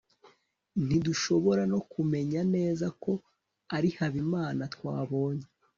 [0.85, 3.11] ntidushobora no kumenya neza ko
[3.75, 5.45] ari habimana twabonye